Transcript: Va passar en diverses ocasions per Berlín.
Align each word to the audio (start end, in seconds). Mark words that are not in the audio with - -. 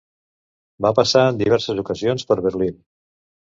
Va 0.85 0.93
passar 1.01 1.27
en 1.33 1.39
diverses 1.43 1.85
ocasions 1.85 2.29
per 2.33 2.41
Berlín. 2.51 2.85